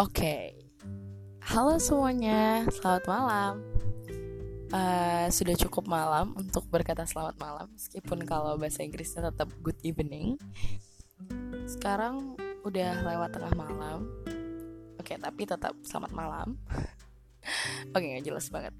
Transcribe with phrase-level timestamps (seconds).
[0.00, 0.56] Oke,
[1.44, 3.60] halo semuanya, selamat malam.
[4.72, 10.40] Uh, sudah cukup malam untuk berkata selamat malam, meskipun kalau bahasa Inggrisnya tetap good evening.
[11.68, 12.32] Sekarang
[12.64, 14.08] udah lewat tengah malam.
[14.96, 16.56] Oke, tapi tetap selamat malam.
[17.92, 18.72] Oke, nggak jelas banget.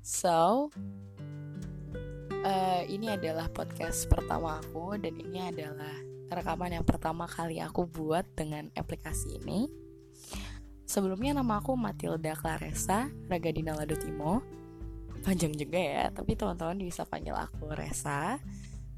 [0.00, 0.72] So,
[2.48, 6.00] uh, ini adalah podcast pertama aku dan ini adalah
[6.32, 9.82] rekaman yang pertama kali aku buat dengan aplikasi ini
[10.86, 14.42] Sebelumnya nama aku Matilda Claresa Ragadina Ladutimo
[15.22, 18.42] Panjang juga ya, tapi teman-teman bisa panggil aku Resa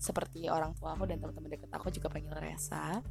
[0.00, 3.04] Seperti orang tua aku dan teman-teman deket aku juga panggil Resa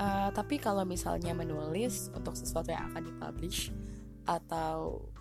[0.00, 3.68] uh, Tapi kalau misalnya menulis untuk sesuatu yang akan dipublish
[4.24, 5.12] Atau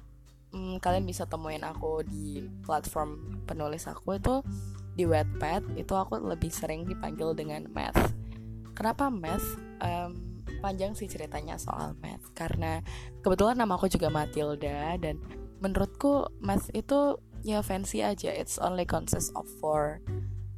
[0.56, 4.40] um, kalian bisa temuin aku di platform penulis aku itu
[4.96, 8.16] di Wattpad itu aku lebih sering dipanggil dengan math.
[8.72, 9.44] Kenapa math?
[9.84, 10.25] Um,
[10.66, 12.82] panjang sih ceritanya soal math karena
[13.22, 15.22] kebetulan nama aku juga Matilda dan
[15.62, 18.34] menurutku math itu ya fancy aja.
[18.34, 20.02] It's only consists of four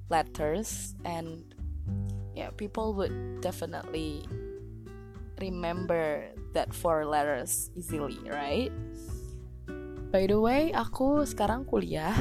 [0.08, 1.44] letters and
[2.32, 4.24] yeah people would definitely
[5.44, 8.72] remember that four letters easily right?
[10.08, 12.16] By the way aku sekarang kuliah.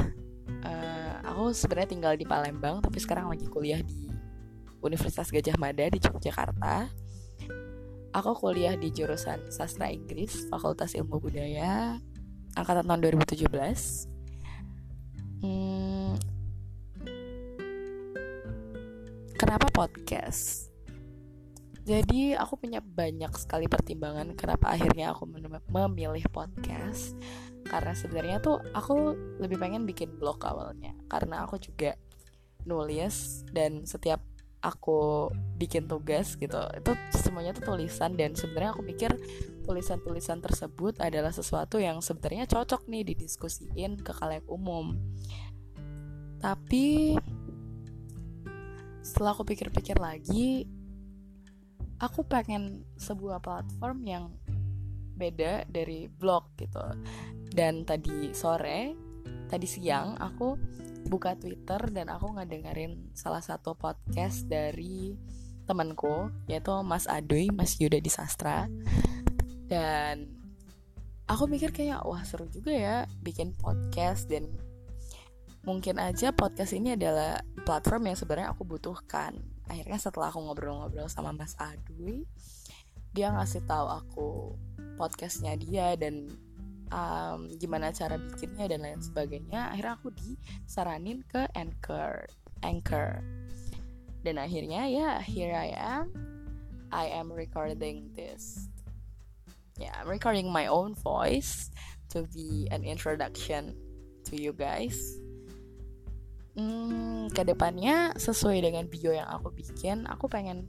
[0.67, 4.11] Uh, aku sebenarnya tinggal di Palembang tapi sekarang lagi kuliah di
[4.83, 6.91] Universitas Gajah Mada di Yogyakarta
[8.17, 12.01] Aku kuliah di jurusan Sastra Inggris, Fakultas Ilmu Budaya,
[12.57, 14.09] angkatan tahun 2017.
[15.45, 16.17] Hmm,
[19.37, 20.73] kenapa podcast?
[21.85, 25.29] Jadi aku punya banyak sekali pertimbangan kenapa akhirnya aku
[25.69, 27.13] memilih podcast
[27.63, 31.95] Karena sebenarnya tuh aku lebih pengen bikin blog awalnya Karena aku juga
[32.67, 34.19] nulis dan setiap
[34.67, 36.59] aku bikin tugas gitu.
[36.75, 39.15] Itu semuanya tuh tulisan dan sebenarnya aku pikir
[39.63, 44.99] tulisan-tulisan tersebut adalah sesuatu yang sebenarnya cocok nih didiskusiin ke kalian umum.
[46.43, 47.15] Tapi
[48.99, 50.67] setelah aku pikir-pikir lagi
[51.97, 54.23] aku pengen sebuah platform yang
[55.15, 56.83] beda dari blog gitu.
[57.47, 58.93] Dan tadi sore
[59.47, 60.59] tadi siang aku
[61.07, 65.15] buka Twitter dan aku ngedengerin salah satu podcast dari
[65.67, 68.67] temanku yaitu Mas Aduy, Mas Yuda di Sastra.
[69.67, 70.31] Dan
[71.27, 74.47] aku mikir kayak wah seru juga ya bikin podcast dan
[75.67, 79.35] mungkin aja podcast ini adalah platform yang sebenarnya aku butuhkan.
[79.67, 82.23] Akhirnya setelah aku ngobrol-ngobrol sama Mas Aduy,
[83.11, 84.27] dia ngasih tahu aku
[84.95, 86.31] podcastnya dia dan
[86.91, 92.27] um, gimana cara bikinnya dan lain sebagainya akhirnya aku disaranin ke anchor
[92.61, 93.21] anchor.
[94.25, 96.11] Dan akhirnya ya here I am.
[96.91, 98.67] I am recording this.
[99.77, 101.69] Yeah I'm recording my own voice
[102.15, 103.75] to be an introduction
[104.27, 105.19] to you guys.
[106.57, 110.65] Hmm, ke depannya sesuai dengan bio yang aku bikin aku pengen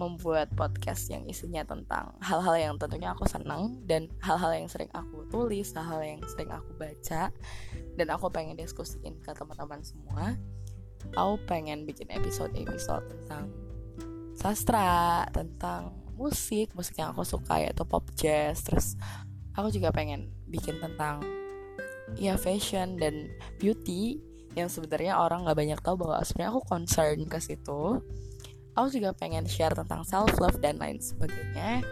[0.00, 5.28] membuat podcast yang isinya tentang hal-hal yang tentunya aku senang dan hal-hal yang sering aku
[5.28, 7.28] tulis, hal-hal yang sering aku baca
[8.00, 10.40] dan aku pengen diskusiin ke teman-teman semua.
[11.12, 13.52] Aku pengen bikin episode-episode tentang
[14.32, 18.64] sastra, tentang musik, musik yang aku suka yaitu pop jazz.
[18.64, 18.96] Terus
[19.52, 21.20] aku juga pengen bikin tentang
[22.16, 23.28] ya fashion dan
[23.60, 24.18] beauty
[24.58, 28.02] yang sebenarnya orang nggak banyak tahu bahwa sebenarnya aku concern ke situ
[28.80, 31.84] aku juga pengen share tentang self love dan lain sebagainya.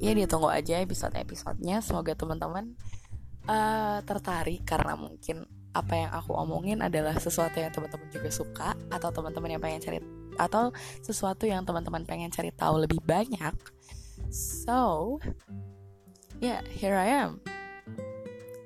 [0.00, 1.84] Ya ditunggu aja episode-episodenya.
[1.84, 2.74] Semoga teman-teman
[3.46, 9.14] uh, tertarik karena mungkin apa yang aku omongin adalah sesuatu yang teman-teman juga suka atau
[9.14, 9.98] teman-teman yang pengen cari
[10.34, 13.54] atau sesuatu yang teman-teman pengen cari tahu lebih banyak.
[14.34, 15.18] So
[16.42, 17.38] yeah here I am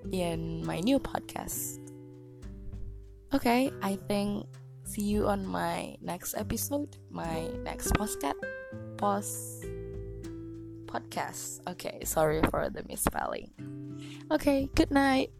[0.08, 1.76] in my new podcast.
[3.36, 4.48] Okay I think
[4.84, 8.36] see you on my next episode, my next postcat
[8.96, 9.64] post
[10.86, 11.60] podcast.
[11.66, 13.50] Okay, sorry for the misspelling.
[14.30, 15.30] Okay, good night.